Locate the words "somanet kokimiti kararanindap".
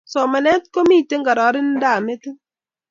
0.11-1.99